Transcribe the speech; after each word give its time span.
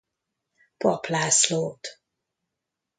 Papp 0.77 1.05
Lászlót. 1.07 2.01